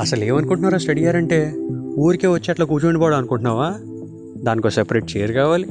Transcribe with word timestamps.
అసలు 0.00 0.24
ఏమనుకుంటున్నారా 0.24 0.78
study 0.78 1.00
year 1.00 1.16
అంటే? 1.16 1.54
ఊరికే 1.98 2.26
వచ్చి 2.26 2.50
అట్లా 2.50 2.66
కూర్చొని 2.66 2.98
పోవడం 2.98 3.16
అనుకుంటున్నావా? 3.16 3.74
దానికో 4.42 4.70
సెపరేట్ 4.70 5.16
చైర్ 5.16 5.32
కావాలి 5.32 5.68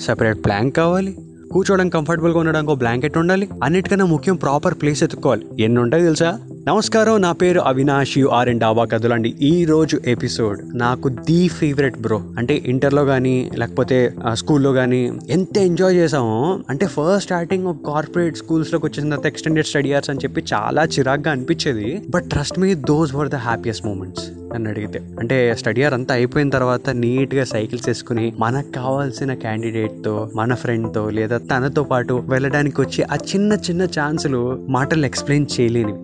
సెపరేట్ 0.00 0.44
ప్లాంక్ 0.44 0.76
కావాలి 0.76 1.16
కూర్చోవడం 1.52 1.88
కంఫర్టబుల్గా 1.88 2.38
ఉండడానికి 2.38 2.72
ఒక 2.72 2.78
బ్లాంకెట్ 2.78 3.18
ఉండాలి 3.18 3.48
అన్నిటికన్నా 3.64 4.04
ముఖ్యం 4.04 4.36
ప్రాపర్ 4.36 4.74
ప్లేస్ 4.74 5.02
ఎత్తుక్కోవాలి. 5.02 5.46
ఎన్ని 5.60 5.80
ఉంటాయి 5.80 6.02
తెలుసా? 6.02 6.40
నమస్కారం 6.68 7.22
నా 7.22 7.32
పేరు 7.32 7.60
అవినాష్ 7.60 8.18
యు 8.18 8.28
ఆర్ 8.28 8.48
అండ్ 8.48 8.60
డాబా 8.60 8.84
కదులండి 8.84 9.28
ఈ 9.42 9.64
రోజు 9.64 10.00
ఎపిసోడ్ 10.06 10.78
నాకు 10.78 11.08
ది 11.08 11.48
ఫేవరెట్ 11.48 11.98
బ్రో. 11.98 12.22
అంటే 12.38 12.62
ఇంటర్లో 12.66 13.04
కానీ 13.04 13.50
లేకపోతే 13.58 14.12
స్కూల్లో 14.32 14.72
కానీ 14.72 15.12
ఎంత 15.28 15.58
ఎంజాయ్ 15.58 15.94
చేసామో 15.96 16.60
అంటే 16.70 16.86
ఫస్ట్ 16.86 17.24
స్టార్టింగ్ 17.24 17.74
కార్పొరేట్ 17.86 18.36
స్కూల్స్లోకి 18.36 18.86
వచ్చిన 18.86 19.04
తర్వాత 19.04 19.26
ఎక్స్టెండెడ్ 19.26 19.66
స్టడీ 19.66 19.88
ఇయర్స్ 19.88 20.10
అని 20.10 20.18
చెప్పి 20.18 20.42
చాలా 20.54 20.84
చిరాగ్గా 20.84 21.30
అనిపించేది. 21.30 22.02
But 22.10 22.24
trust 22.24 22.58
me 22.58 22.74
those 22.74 23.14
were 23.14 23.28
the 23.28 23.34
happiest 23.34 23.86
moments 23.86 24.24
నన్ను 24.54 24.70
అడిగితే. 24.70 25.00
అంటే 25.18 25.54
స్టడీ 25.58 25.80
ఇయర్ 25.80 25.94
అంతా 25.94 26.14
అయిపోయిన 26.14 26.48
తర్వాత 26.48 26.90
నీట్గా 26.90 27.44
సైకిల్స్ 27.44 27.88
వేసుకుని 27.88 28.32
మనకు 28.38 28.72
కావాల్సిన 28.72 29.34
క్యాండిడేట్తో 29.34 30.30
మన 30.34 30.54
ఫ్రెండ్తో 30.54 31.10
లేదా 31.10 31.38
తనతో 31.38 31.84
పాటు 31.84 32.22
వెళ్ళడానికి 32.26 32.80
వచ్చి 32.80 33.02
ఆ 33.02 33.14
చిన్న 33.14 33.52
చిన్న 33.52 33.84
ఛాన్సులు 33.84 34.66
మాటలు 34.68 35.06
ఎక్స్ప్లెయిన్ 35.06 35.46
చేయలేనివి. 35.60 35.98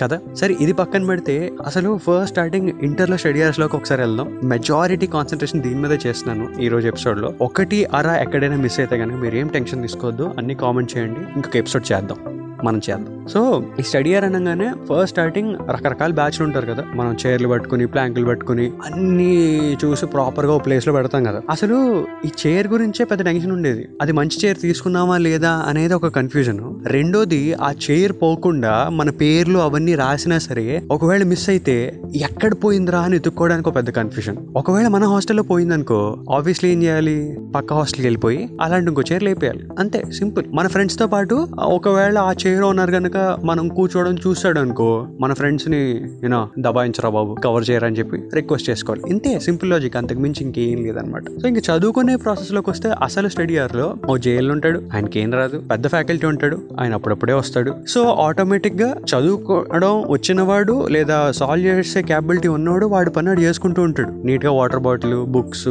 కదా? 0.00 0.20
సరే 0.34 0.56
ఇది 0.60 0.72
పక్కన 0.72 1.04
పెడితే 1.04 1.52
అసలు 1.66 1.98
ఫస్ట్ 1.98 2.30
స్టార్టింగ్ 2.30 2.68
ఇంటర్లో 2.82 3.16
స్టడీ 3.16 3.42
లోకి 3.60 3.76
ఒకసారి 3.76 4.02
వెళ్దాం. 4.02 4.40
మెజారిటీ 4.44 5.06
కాన్సన్ట్రేషన్ 5.06 5.62
దీని 5.62 5.74
మీద 5.74 5.98
చేస్తున్నాను 6.06 6.60
ఈ 6.60 6.68
రోజు 6.68 6.88
ఎపిసోడ్లో 6.88 7.34
ఒకటి 7.40 7.84
అరా 7.84 8.16
ఎక్కడైనా 8.16 8.56
మిస్ 8.56 8.80
అయితే 8.80 8.98
కనుక 8.98 9.20
మీరు 9.20 9.36
ఏం 9.36 9.46
టెన్షన్ 9.46 9.82
తీసుకోవద్దు. 9.82 10.30
అన్ని 10.38 10.54
కామెంట్ 10.54 10.96
చేయండి. 10.96 11.20
ఇంకొక 11.36 11.56
ఎపిసోడ్ 11.56 11.92
చేద్దాం. 11.92 12.18
మనం 12.64 12.80
చేద్దాం. 12.90 13.17
సో 13.32 13.64
ఈ 13.80 13.82
స్టడీ 13.82 14.10
ఇయర్ 14.10 14.24
అనగానే 14.24 14.70
ఫస్ట్ 14.70 15.10
స్టార్టింగ్ 15.10 15.56
రకరకాల 15.70 16.12
బ్యాచ్లు 16.12 16.44
ఉంటారు 16.44 16.66
కదా. 16.66 16.84
మనం 16.94 17.16
చైర్లు 17.26 17.48
పట్టుకుని 17.48 17.86
ప్లాంకులు 17.86 18.26
పట్టుకుని 18.26 18.72
అన్ని 18.86 19.72
చూసి 19.74 20.06
ప్రాపర్గా 20.06 20.52
ఒక 20.52 20.66
ప్లేస్లో 20.66 20.94
పెడతాం 20.94 21.24
కదా. 21.24 21.42
అసలు 21.50 22.06
ఈ 22.26 22.28
చైర్ 22.46 22.68
గురించే 22.68 23.04
పెద్ద 23.04 23.24
టెన్షన్ 23.24 23.52
ఉండేది. 23.52 23.88
అది 24.02 24.12
మంచి 24.12 24.46
చైర్ 24.46 24.58
తీసుకున్నామా 24.58 25.18
లేదా 25.18 25.50
అనేది 25.50 25.94
ఒక 25.94 26.06
కన్ఫ్యూజన్. 26.06 26.60
రెండోది 26.86 27.54
ఆ 27.54 27.72
చైర్ 27.90 28.12
పోకుండా 28.12 28.88
మన 28.92 29.10
పేర్లు 29.10 29.58
అవన్నీ 29.58 29.94
రాసినా 29.94 30.38
సరే 30.38 30.82
ఒకవేళ 30.90 31.22
మిస్ 31.22 31.48
అయితే 31.48 32.00
ఎక్కడ 32.16 32.54
పోయిందిరా 32.54 33.00
అని 33.00 33.16
ఎత్తుక్కోవడానికి 33.16 33.68
ఒక 33.68 33.76
పెద్ద 33.76 33.90
కన్ఫ్యూజన్. 33.90 34.36
ఒకవేళ 34.56 34.88
మన 34.88 35.04
హాస్టల్లో 35.04 35.42
పోయిందనుకో 35.42 36.24
ఆబ్వియస్లీ 36.34 36.70
ఏం 36.70 36.82
చేయాలి? 36.82 37.38
పక్క 37.56 37.72
హాస్టల్కి 37.72 38.06
వెళ్ళిపోయి 38.06 38.56
అలాంటి 38.60 38.88
ఇంకో 38.88 39.02
చైర్ 39.12 39.22
లేపేయాలి. 39.22 39.68
అంతే 39.78 40.02
సింపుల్. 40.12 40.44
మన 40.54 40.66
ఫ్రెండ్స్తో 40.66 41.06
పాటు 41.06 41.48
ఒకవేళ 41.58 42.18
ఆ 42.18 42.32
చైర్ 42.46 42.62
ఓనర్ 42.62 42.90
కనుక 42.90 43.17
మనం 43.48 43.64
కూర్చోవడం 43.76 44.16
చూస్తాడు 44.24 44.60
అనుకో 44.64 44.88
మన 45.22 45.32
ఫ్రెండ్స్ని 45.40 45.80
యూనో 46.24 46.40
దబాయించరా 46.66 47.10
బాబు 47.16 47.32
కవర్ 47.44 47.66
చేయరని 47.70 47.98
చెప్పి 48.00 48.18
రిక్వెస్ట్ 48.38 48.68
చేసుకోవాలి. 48.70 49.02
ఇంతే 49.14 49.32
సింపుల్ 49.46 49.70
లాజిక్ 49.72 49.96
అంతకు 50.00 50.20
మించి 50.24 50.40
ఇంకేం 50.46 50.80
లేదనమాట. 50.86 51.24
సో 51.42 51.44
ఇంకా 51.52 51.62
చదువుకునే 51.68 52.14
ప్రాసెస్లోకి 52.24 52.70
వస్తే 52.74 52.90
అసలు 53.08 53.28
స్టడీ 53.34 53.54
ఇయర్లో 53.58 53.86
ఓ 54.10 54.16
జైల్లో 54.26 54.52
ఉంటాడు 54.56 54.80
ఆయనకి 54.94 55.18
ఏం 55.22 55.32
రాదు 55.40 55.58
పెద్ద 55.72 55.86
ఫ్యాకల్టీ 55.94 56.26
ఉంటాడు 56.32 56.58
ఆయన 56.80 56.92
అప్పుడప్పుడే 56.98 57.34
వస్తాడు. 57.40 57.72
సో 57.94 58.02
ఆటోమేటిక్గా 58.26 58.90
చదువుకోవడం 59.12 59.94
వచ్చిన 60.14 60.40
వాడు 60.50 60.76
లేదా 60.96 61.18
సాల్వ్ 61.40 61.66
చేసే 61.68 62.02
క్యాపబిలిటీ 62.10 62.48
ఉన్నవాడు 62.56 62.86
వాడు 62.94 63.10
పని 63.16 63.28
వాడు 63.30 63.42
చేసుకుంటూ 63.46 63.80
ఉంటాడు. 63.88 64.12
నీట్గా 64.28 64.52
వాటర్ 64.58 64.82
బాటిల్ 64.86 65.16
బుక్స్ 65.36 65.68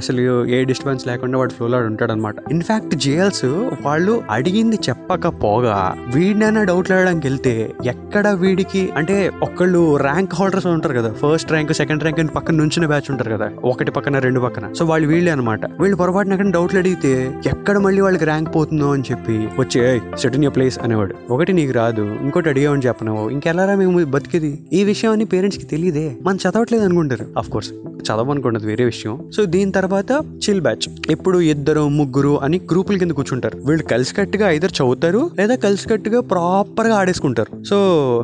అసలు 0.00 0.22
ఏ 0.56 0.58
డిస్టర్బెన్స్ 0.70 1.06
లేకుండా 1.10 1.38
వాడు 1.38 1.54
ఫ్లోలో 1.56 1.78
ఉంటాడు 1.90 2.12
అనమాట 2.16 2.36
ఇన్ఫాక్ట్ 2.56 2.94
జేఎల్స్ 3.04 3.44
వాళ్ళు 3.86 4.14
అడిగింది 4.36 4.76
చెప్పకపోగా 4.88 5.76
వీడినైనా 6.14 6.62
డౌట్ 6.70 6.83
అడగడానికి 6.92 7.26
వెళ్తే 7.26 7.72
ఎక్కడ 7.84 8.28
వీడికి 8.28 8.90
అంటే 8.96 9.32
ఒకళ్ళు 9.42 9.96
ర్యాంక్ 9.96 10.34
హోల్డర్స్ 10.34 10.66
ఉంటారు 10.66 10.94
కదా 10.94 11.12
ఫస్ట్ 11.12 11.50
ర్యాంక్ 11.50 11.72
సెకండ్ 11.72 12.02
ర్యాంక్ 12.02 12.20
అని 12.20 12.28
పక్కన 12.28 12.54
నుంచిన 12.54 12.86
బ్యాచ్ 12.86 13.10
ఉంటారు 13.10 13.30
కదా 13.32 13.50
ఒకటి 13.64 13.90
పక్కన 13.90 14.18
రెండు 14.18 14.40
పక్కన. 14.40 14.72
సో 14.72 14.84
వాళ్ళు 14.84 15.08
వీళ్ళే 15.08 15.32
అనమాట 15.32 15.64
వీళ్ళు 15.80 15.96
పొరపాటున 15.96 16.36
కానీ 16.36 16.50
డౌట్లు 16.50 16.78
అడిగితే 16.78 17.34
ఎక్కడ 17.46 17.78
మళ్ళీ 17.78 18.00
వాళ్ళకి 18.00 18.24
ర్యాంక్ 18.24 18.54
పోతుందో 18.54 18.90
అని 18.92 19.02
చెప్పి 19.10 19.48
వచ్చే 19.58 20.02
సెట్ 20.18 20.36
ఇన్ 20.36 20.50
ప్లేస్ 20.50 20.78
అనేవాడు. 20.78 21.14
ఒకటి 21.30 21.52
నీకు 21.52 21.72
రాదు 21.72 22.02
ఇంకోటి 22.22 22.48
అడిగామని 22.48 22.82
చెప్పను 22.86 23.30
ఇంకెలారా 23.30 23.74
మేము 23.74 24.04
బతికేది? 24.04 24.58
ఈ 24.72 24.84
విషయం 24.84 25.12
అని 25.12 25.24
పేరెంట్స్కి 25.24 25.66
తెలియదే. 25.66 26.16
మనం 26.22 26.36
చదవట్లేదు 26.36 26.84
అనుకుంటారు. 26.84 27.26
అఫ్ 27.38 27.50
కోర్స్ 27.50 27.70
చదవనుకున్నది 28.04 28.66
వేరే 28.66 28.84
విషయం. 28.84 29.30
సో 29.36 29.44
దీని 29.44 29.72
తర్వాత 29.72 30.10
చిల్ 30.12 30.60
బ్యాచ్ 30.60 30.88
ఎప్పుడు 31.10 31.38
ఇద్దరు 31.38 31.88
ముగ్గురు 31.88 32.40
అని 32.42 32.60
గ్రూపుల 32.70 32.96
కింద 32.96 33.10
కూర్చుంటారు. 33.10 33.58
వీళ్ళు 33.66 33.82
కలిసికట్టుగా 33.82 34.50
ఇద్దరు 34.50 34.70
చదువుతారు 34.70 35.30
లేదా 35.38 35.54
కలిసికట్టుగా 35.54 36.20
ప్రాపర్ 36.20 36.73
సూపర్గా 36.74 36.94
ఆడేసుకుంటారు. 37.00 37.50
సో 37.70 37.76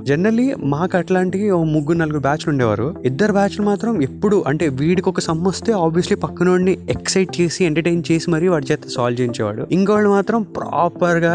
జనరల్లీ 0.09 0.45
మాకు 0.73 0.95
అట్లాంటి 0.99 1.39
ఓ 1.57 1.59
ముగ్గురు 1.73 1.99
నలుగురు 1.99 2.23
బ్యాచ్లు 2.25 2.49
ఉండేవారు. 2.53 2.87
ఇద్దరు 3.09 3.33
బ్యాచ్లు 3.37 3.63
మాత్రం 3.69 3.93
ఎప్పుడు 4.07 4.37
అంటే 4.51 4.65
వీడికి 4.81 5.09
ఒక 5.13 5.21
సమ్ 5.27 5.43
వస్తే 5.49 5.71
ఆబ్వియస్లీ 5.85 6.17
పక్కనోడిని 6.25 6.73
ఎక్సైట్ 6.95 7.31
చేసి 7.41 7.61
ఎంటర్టైన్ 7.69 8.01
చేసి 8.09 8.27
మరీ 8.35 8.47
వాడి 8.53 8.67
చేత 8.71 8.89
సాల్వ్ 8.95 9.19
చేయించేవాడు. 9.21 9.67
ఇంకోళ్ళు 9.77 10.09
మాత్రం 10.17 10.41
ప్రాపర్గా 10.57 11.35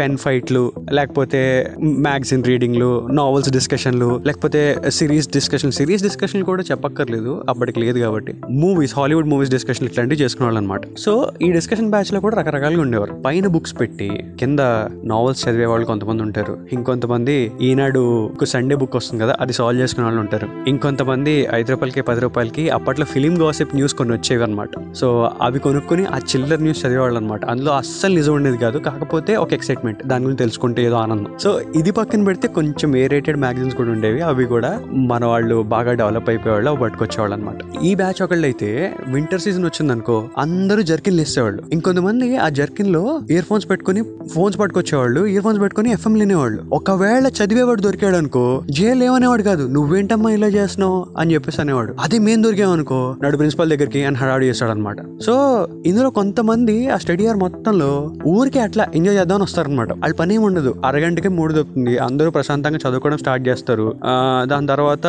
పెన్ 0.00 0.16
ఫైట్లు 0.24 0.62
లేకపోతే 0.98 1.42
మ్యాగజైన్ 2.06 2.44
రీడింగ్లు 2.50 2.90
నావెల్స్ 3.20 3.50
డిస్కషన్లు 3.58 4.08
లేకపోతే 4.28 4.62
సిరీస్ 4.98 5.28
డిస్కషన్ 5.36 5.76
సిరీస్ 5.80 6.06
డిస్కషన్ 6.08 6.46
కూడా 6.50 6.64
చెప్పక్కర్లేదు 6.70 7.34
అప్పటికి 7.52 7.78
లేదు 7.84 7.98
కాబట్టి. 8.06 8.34
మూవీస్ 8.62 8.96
హాలీవుడ్ 9.00 9.30
మూవీస్ 9.34 9.52
డిస్కషన్ 9.56 9.88
ఇట్లాంటివి 9.90 10.20
చేసుకునేవాళ్ళు 10.22 10.62
అనమాట 10.62 10.82
సో 11.04 11.14
ఈ 11.48 11.50
డిస్కషన్ 11.58 11.92
బ్యాచ్లో 11.96 12.22
కూడా 12.26 12.34
రకరకాలుగా 12.40 12.84
ఉండేవారు. 12.86 13.14
పైన 13.26 13.46
బుక్స్ 13.54 13.76
పెట్టి 13.82 14.10
కింద 14.40 14.60
నావెల్స్ 15.12 15.40
చదివే 15.44 15.68
వాళ్ళు 15.72 15.86
కొంతమంది 15.92 16.22
ఉంటారు 16.26 16.43
ఇంకొంతమంది 16.52 17.52
ఈనాడు 17.62 18.00
ఒక 18.26 18.44
సండే 18.44 18.76
బుక్ 18.76 18.96
వస్తుంది 18.96 19.22
కదా 19.22 19.36
అది 19.40 19.52
సాల్వ్ 19.52 19.82
చేసుకునే 19.82 20.04
వాళ్ళు 20.04 20.20
ఉంటారు. 20.20 20.48
ఇంకొంతమంది 20.68 21.48
ఐదు 21.54 21.70
రూపాయలకి 21.70 22.00
పది 22.00 22.20
రూపాయలకి 22.20 22.70
అప్పట్లో 22.70 23.06
ఫిలిం 23.06 23.42
గాసిప్ 23.42 23.74
న్యూస్ 23.74 23.94
కొన్ని 23.94 24.14
వచ్చేవి 24.14 24.42
అనమాట 24.42 24.68
సో 24.94 25.30
అవి 25.42 25.58
కొనుక్కొని 25.58 26.04
ఆ 26.04 26.18
చిల్లర్ 26.18 26.62
న్యూస్ 26.62 26.86
చదివేవాళ్ళు 26.86 27.16
అనమాట 27.18 27.44
అందులో 27.44 27.72
అస్సలు 27.72 28.14
నిజం 28.14 28.34
ఉండేది 28.34 28.58
కాదు. 28.58 28.78
కాకపోతే 28.78 29.36
ఒక 29.36 29.52
ఎక్సైట్మెంట్ 29.52 30.06
దాని 30.06 30.24
గురించి 30.24 30.38
తెలుసుకుంటే 30.38 30.84
ఏదో 30.86 30.94
ఆనందం. 30.94 31.26
సో 31.40 31.60
ఇది 31.76 31.90
పక్కన 31.90 32.24
పెడితే 32.24 32.48
కొంచెం 32.48 32.96
ఏ 32.96 33.06
రేటెడ్ 33.06 33.36
మ్యాగజైన్స్ 33.36 33.76
కూడా 33.76 33.90
ఉండేవి. 33.90 34.20
అవి 34.20 34.44
కూడా 34.44 34.82
మన 34.92 35.24
వాళ్ళు 35.24 35.62
బాగా 35.62 35.92
డెవలప్ 35.92 36.28
అయిపోయేవాళ్ళు 36.28 36.70
అవి 36.70 36.80
పట్టుకొచ్చేవాళ్ళు 36.80 37.36
అనమాట 37.36 37.84
ఈ 37.84 37.94
బ్యాచ్ 37.94 38.22
ఒకళ్ళు 38.22 38.44
అయితే 38.44 38.94
వింటర్ 39.08 39.40
సీజన్ 39.40 39.64
వచ్చిందనుకో 39.64 40.28
అందరూ 40.38 40.82
జర్కిన్లు 40.82 41.22
ఇస్తేవాళ్ళు 41.22 41.62
ఇంకొంతమంది 41.72 42.36
ఆ 42.36 42.48
జర్కిన్లో 42.48 43.20
ఇయర్ 43.30 43.44
ఫోన్స్ 43.44 43.70
పెట్టుకుని 43.70 44.02
ఫోన్స్ 44.34 44.58
పట్టుకొచ్చేవాళ్ళు. 44.58 45.26
ఇయర్ 45.26 45.42
ఫోన్స్ 45.42 45.60
పెట్టుకుని 45.60 45.92
ఎఫ్ఎం 45.92 46.14
అనేవాళ్ళు 46.34 46.62
ఒకవేళ 46.72 47.28
చదివేవాడు 47.28 47.80
దొరికాడు 47.80 48.16
అనుకో 48.16 48.62
జైలు 48.70 49.04
ఏమనేవాడు 49.04 49.42
కాదు. 49.42 49.68
నువ్వేంటమ్మా 49.68 50.30
ఇలా 50.30 50.46
చేస్తున్నావు? 50.46 51.06
అని 51.18 51.34
చెప్పేసి 51.34 51.60
అనేవాడు. 51.60 51.94
అదే 52.00 52.18
మేము 52.18 52.42
దొరికామనుకో 52.42 53.16
నాడు 53.22 53.36
ప్రిన్సిపల్ 53.36 53.70
దగ్గరికి 53.70 54.04
అని 54.04 54.16
హడాడు 54.16 54.44
చేస్తాడు 54.44 54.70
అనమాట 54.70 54.96
సో 55.22 55.66
ఇందులో 55.86 56.10
కొంతమంది 56.10 56.88
ఆ 56.90 56.96
స్టడీ 56.96 57.24
ఇయర్ 57.24 57.36
మొత్తంలో 57.36 58.12
ఊరికే 58.26 58.60
అట్లా 58.60 58.86
ఎంజాయ్ 58.94 59.16
చేద్దామని 59.16 59.42
వస్తారనమాట. 59.42 59.92
వాళ్ళ 59.92 60.14
పని 60.14 60.34
ఏమి 60.34 60.44
ఉండదు. 60.44 60.74
అరగంటకి 60.84 61.28
మూడు 61.28 61.52
దొరుకుతుంది. 61.52 61.98
అందరూ 61.98 62.30
ప్రశాంతంగా 62.30 62.76
చదువుకోవడం 62.76 63.18
స్టార్ట్ 63.18 63.48
చేస్తారు. 63.48 63.94
దాని 64.42 64.66
తర్వాత 64.66 65.06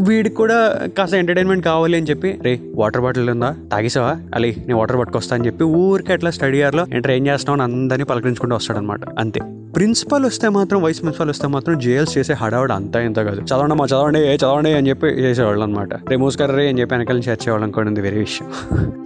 వీడికి 0.00 0.34
కూడా 0.34 0.80
కాస్త 0.98 1.14
ఎంటర్టైన్మెంట్ 1.14 1.64
కావాలి 1.64 1.96
అని 1.96 2.06
చెప్పి 2.10 2.38
రే 2.42 2.60
వాటర్ 2.74 3.02
బాటిల్ 3.02 3.30
ఉందా? 3.30 3.54
తాగేసావా? 3.72 4.16
అలీ 4.34 4.54
నేను 4.58 4.76
వాటర్ 4.76 4.98
పట్టుకొస్తా 4.98 5.36
అని 5.36 5.46
చెప్పి 5.46 5.64
ఊరికే 5.64 6.12
అట్లా 6.12 6.30
స్టడీ 6.30 6.58
ఇయర్లో 6.58 6.86
ఎంటర్ 6.92 7.12
ఏం 7.12 7.26
చేస్తున్నావు 7.26 7.62
అని 7.62 7.82
అందరినీ 7.82 8.04
పలకరించుకుంటూ 8.04 8.56
వస్తాడనమాట. 8.56 9.00
అంతే. 9.18 9.40
ప్రిన్సిపల్ 9.74 10.24
వస్తే 10.24 10.48
మాత్రం 10.48 10.82
వైస్ 10.82 11.00
ప్రిన్సిపల్ 11.00 11.28
వస్తే 11.28 11.46
మాత్రం 11.46 11.78
జేఎల్స్ 11.78 12.18
చేసే 12.18 12.32
హడావుడు 12.32 12.72
అంతా 12.72 13.00
ఇంత 13.00 13.16
కాదు. 13.16 13.40
చదవండి 13.40 13.74
మా 13.74 13.84
చదవండి 13.84 14.20
ఏ 14.20 14.36
చదవండి 14.36 14.72
అని 14.72 14.88
చెప్పి 14.88 15.06
చేసేవాళ్ళు 15.06 15.62
అనమాట 15.62 15.94
రిమూవ్స్ 16.08 16.38
కర్రే 16.38 16.68
అని 16.68 16.80
చెప్పి 16.80 16.94
వెనకాల 16.94 17.16
నుంచి 17.16 17.28
చేర్చేవాళ్ళు 17.28 17.64
అనుకోండి 17.64 18.00
వేరే 18.00 18.18
విషయం. 18.18 18.48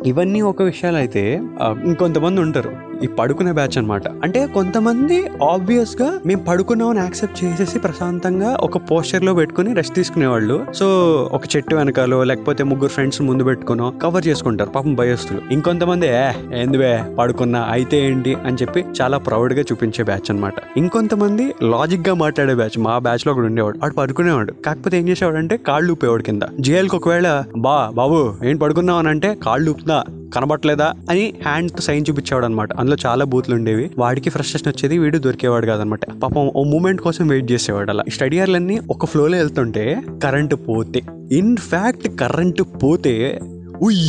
ఇవన్నీ 0.07 0.41
ఒక 0.41 0.63
విషయాలు 0.63 0.97
అయితే 0.97 1.43
ఇంకొంతమంది 1.85 2.41
ఉంటారు. 2.41 2.89
ఈ 3.05 3.07
పడుకునే 3.07 3.53
బ్యాచ్ 3.53 3.79
అనమాట 3.79 4.09
అంటే 4.09 4.47
కొంతమంది 4.47 5.31
ఆబ్వియస్గా 5.51 6.19
మేము 6.27 6.45
పడుకున్నామని 6.45 6.99
యాక్సెప్ట్ 6.99 7.45
చేసేసి 7.45 7.79
ప్రశాంతంగా 7.79 8.57
ఒక 8.61 8.77
పోస్చర్లో 8.77 9.35
పెట్టుకుని 9.35 9.75
రెస్ట్ 9.75 9.95
తీసుకునేవాళ్ళు. 9.95 10.67
సో 10.75 10.87
ఒక 11.33 11.43
చెట్టు 11.57 11.77
వెనకాలో 11.77 12.25
లేకపోతే 12.25 12.65
ముగ్గురు 12.65 12.91
ఫ్రెండ్స్ 12.91 13.23
ముందు 13.23 13.45
పెట్టుకునో 13.45 13.91
కవర్ 14.03 14.27
చేసుకుంటారు. 14.27 14.71
పాపం 14.71 14.95
భయస్తులు. 14.95 15.41
ఇంకొంతమంది 15.51 16.07
ఏ 16.07 16.31
ఏందివే 16.55 17.05
పడుకున్నా 17.19 17.61
అయితే 17.71 18.07
ఏంటి? 18.07 18.35
అని 18.35 18.57
చెప్పి 18.57 18.85
చాలా 19.03 19.19
ప్రౌడ్గా 19.19 19.61
చూపించే 19.61 20.05
బ్యాచ్ 20.05 20.31
అనమాట 20.31 20.55
ఇంకొంతమంది 20.77 21.55
లాజిక్గా 21.63 22.15
మాట్లాడే 22.15 22.55
బ్యాచ్ 22.55 22.79
మా 22.79 22.99
బ్యాచ్లో 22.99 23.35
కూడా 23.35 23.47
ఉండేవాడు. 23.47 23.79
వాడు 23.79 23.95
పడుకునేవాడు. 23.95 24.53
కాకపోతే 24.53 24.99
ఏం 24.99 25.09
చేసేవాడు 25.09 25.37
అంటే 25.37 25.57
కాళ్ళు 25.57 25.93
ఊపేవాడు 25.93 26.23
కింద. 26.23 26.43
జైలుకి 26.61 26.97
ఒకవేళ 26.97 27.45
బా 27.57 27.91
బాబు 27.95 28.35
ఏం 28.45 28.57
పడుకున్నావు? 28.57 28.99
అని 28.99 29.09
అంటే 29.09 29.35
కాళ్ళు 29.35 29.71
ఊపుతా 29.71 30.05
కనబట్లేదా 30.35 30.93
అని 31.11 31.35
హ్యాండ్తో 31.47 31.79
సైన్ 31.79 32.05
చూపించేవాడు 32.11 32.45
అనమాట 32.45 32.73
అందులో 32.73 32.97
చాలా 33.07 33.25
బూత్లు 33.25 33.55
ఉండేవి. 33.55 33.91
వాడికి 33.99 34.31
ఫ్రస్ట్రేషన్ 34.31 34.69
వచ్చేది 34.69 34.99
వీడు 34.99 35.19
దొరికేవాడు 35.19 35.67
కాదనమాట. 35.67 36.01
పాపం 36.23 36.49
ఓ 36.57 36.63
మూమెంట్ 36.63 37.01
కోసం 37.01 37.29
వెయిట్ 37.29 37.53
చేసేవాడు 37.53 37.91
అలా. 37.91 38.05
స్టడీ 38.13 38.39
అర్లన్నీ 38.39 38.81
ఒక 38.91 39.05
ఫ్లోలో 39.05 39.39
వెళ్తుంటే 39.39 40.03
కరెంటు 40.23 40.57
పోతే. 40.57 41.03
ఇన్ 41.33 41.57
ఫ్యాక్ట్ 41.57 42.19
కరెంటు 42.19 42.63
పోతే 42.63 43.41
ఉయ్ 43.83 44.09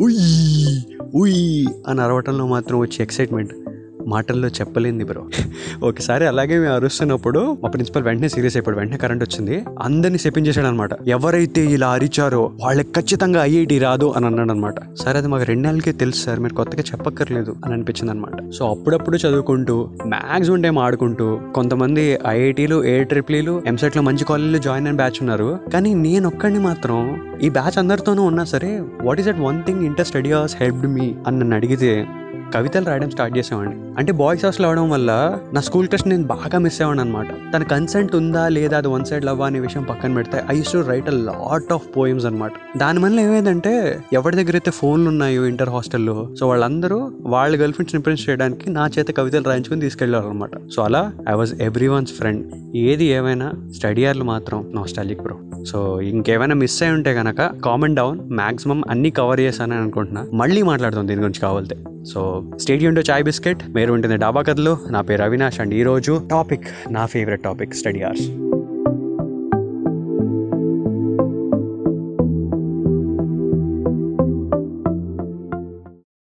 ఉయ్ 0.00 0.80
ఉయ్ 1.14 1.66
అని 1.88 2.00
అరవటంలో 2.00 2.46
మాత్రం 2.46 2.78
వచ్చే 2.78 3.02
ఎక్సైట్మెంట్. 3.02 3.54
మాటల్లో 4.14 4.48
చెప్పలేంది 4.48 5.04
బ్రో. 5.04 5.22
ఒకసారి 5.82 6.24
అలాగే 6.26 6.58
మేము 6.58 6.74
అరుస్తున్నప్పుడు 6.74 7.40
మా 7.62 7.68
ప్రిన్సిపల్ 7.74 8.04
వెంటనే 8.08 8.28
సీరియస్ 8.34 8.56
అయిపోయాడు. 8.56 8.78
వెంటనే 8.80 8.98
కరెంట్ 9.04 9.24
వచ్చింది. 9.24 9.56
అందరినీ 9.82 10.18
చెప్పించేశాడు 10.26 10.66
అనమాట 10.66 10.90
ఎవరైతే 11.08 11.62
ఇలా 11.76 11.88
అరిచారో 11.96 12.42
వాళ్ళకి 12.64 12.92
ఖచ్చితంగా 12.98 13.40
ఐఐటి 13.44 13.78
రాదు 13.78 14.08
అని 14.16 14.26
అన్నాడు 14.26 14.52
అనమాట 14.52 14.78
సరే 15.02 15.16
అది 15.18 15.28
మాకు 15.28 15.44
రెండు 15.44 15.64
నెలలకే 15.68 15.92
తెలుసు 16.02 16.20
సార్. 16.24 16.40
మీరు 16.40 16.54
కొత్తగా 16.54 16.84
చెప్పక్కర్లేదు 16.92 17.54
అని 17.64 17.72
అనిపించింది 17.74 18.12
అనమాట 18.12 18.50
సో 18.58 18.62
అప్పుడప్పుడు 18.70 19.16
చదువుకుంటూ 19.16 19.76
మ్యాక్సిమం 20.06 20.60
టైం 20.62 20.78
ఆడుకుంటూ 20.78 21.26
కొంతమంది 21.54 22.04
ఐఐటీలు 22.28 22.78
ఏ 22.84 22.96
ట్రిప్లీలు 23.04 23.54
ఎంసెట్లో 23.66 24.02
మంచి 24.02 24.24
కాలేజీలో 24.24 24.58
జాయిన్ 24.58 24.86
అయిన 24.86 24.96
బ్యాచ్ 24.96 25.18
ఉన్నారు. 25.20 25.48
కానీ 25.72 25.90
నేను 25.94 26.26
ఒక్కడిని 26.28 26.60
మాత్రం 26.60 26.98
ఈ 27.42 27.48
బ్యాచ్ 27.48 27.78
అందరితోనూ 27.78 28.22
ఉన్నా 28.22 28.44
సరే 28.44 28.70
what 29.02 29.20
is 29.20 29.28
that 29.28 29.40
one 29.40 29.58
thing 29.62 29.82
inter 29.86 30.06
study 30.06 30.32
helped 30.60 30.88
me 30.96 31.06
అని 31.26 31.38
నన్ను 31.38 31.56
అడిగితే 31.56 31.92
కవితలు 32.54 32.84
రాయడం 32.84 33.10
స్టార్ట్ 33.10 33.38
చేసేవాడిని. 33.38 33.94
అంటే 33.98 34.12
బాయ్స్ 34.12 34.44
హాస్టల్ 34.44 34.66
అవడం 34.66 34.90
వల్ల 34.90 35.38
నా 35.52 35.60
స్కూల్ 35.60 35.88
టెస్ట్ 35.88 36.08
నేను 36.08 36.24
బాగా 36.24 36.58
మిస్ 36.58 36.82
అయ్యాను 36.82 37.00
అనమాట 37.00 37.26
తన 37.54 37.62
కన్సెంట్ 37.62 38.16
ఉందా 38.16 38.48
లేదా 38.48 38.76
అది 38.76 38.88
వన్ 38.88 39.04
సైడ్ 39.04 39.24
లవ్ 39.24 39.40
అనే 39.40 39.60
విషయం 39.60 39.82
పక్కన 39.82 40.14
పెడితే 40.14 40.44
I 40.50 40.62
to 40.72 40.78
write 40.78 41.08
a 41.08 41.12
lot 41.12 41.72
of 41.72 41.96
poems 41.96 42.26
అనమాట 42.26 42.52
దాని 42.76 42.98
వల్ల 42.98 43.20
ఏమైందంటే 43.20 44.00
ఎవరి 44.12 44.36
దగ్గర 44.36 44.50
అయితే 44.50 44.70
ఫోన్లు 44.70 45.08
ఉన్నాయో 45.08 45.46
ఇంటర్ 45.46 45.68
హాస్టల్లో 45.68 46.34
సో 46.40 46.48
వాళ్ళందరూ 46.48 47.10
వాళ్ళ 47.20 47.62
గర్ల్ 47.62 47.72
ఫ్రెండ్స్ 47.72 47.94
ఇంప్రెస్ 47.94 48.30
చేయడానికి 48.30 48.70
నా 48.70 48.90
చేత 48.98 49.10
కవితలు 49.10 49.44
రాయించుకుని 49.44 49.80
తీసుకెళ్ళారు 49.80 50.28
అనమాట 50.28 50.50
సో 50.74 50.82
అలా 50.82 51.12
I 51.28 51.32
was 51.32 51.62
every 51.62 51.88
once 51.88 52.12
friend 52.12 52.76
ఏది 52.76 53.04
ఏమైనా 53.04 53.52
స్టడీ 53.76 54.02
ఇయర్లు 54.02 54.24
మాత్రం 54.24 54.72
నాస్టాలిక్ 54.74 55.22
బ్రో 55.22 55.36
సో 55.66 56.00
ఇంకేమైనా 56.00 56.54
మిస్ 56.54 56.82
అయి 56.82 56.92
ఉంటే 56.92 57.14
కనుక 57.14 57.50
కామెంట్ 57.64 57.96
డౌన్ 57.96 58.20
మాక్సిమం 58.30 58.82
అన్ని 58.90 59.10
కవర్ 59.10 59.40
చేశానని 59.40 59.78
అనుకుంటున్నా. 59.78 60.26
మళ్ళీ 60.34 60.62
మాట్లాడుతాం 60.62 61.08
దీని 61.08 61.20
గురించి 61.20 61.40
కావాలంటే 61.40 61.76
so 62.04 62.44
stadium 62.60 62.94
to 62.94 63.00
Chai 63.00 63.24
Bisket 63.24 63.58
మీరు 63.74 63.92
ఉంటుంది 63.92 64.16
డాబా 64.16 64.42
కథలు. 64.42 64.76
నా 64.90 65.00
పేరు 65.00 65.22
అవినాష్ 65.22 65.60
అండ్ 65.60 65.74
ఈరోజు 65.74 66.20
టాపిక్ 66.30 66.92
నా 66.92 67.06
ఫేవరెట్ 67.06 67.42
టాపిక్ 67.42 67.74
స్టడీ 67.74 68.02
అవర్స్ 68.02 68.49